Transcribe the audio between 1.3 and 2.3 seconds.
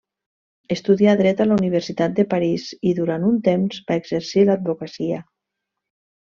a la Universitat de